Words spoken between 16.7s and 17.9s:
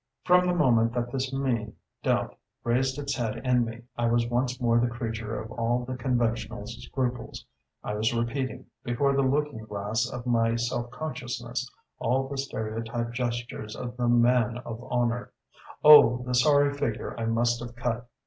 figure I must have